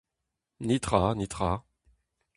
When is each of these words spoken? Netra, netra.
Netra, 0.59 1.13
netra. 1.13 1.63